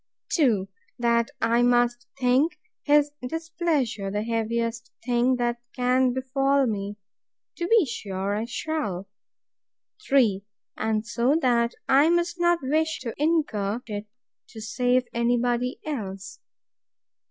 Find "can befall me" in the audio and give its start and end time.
5.75-6.97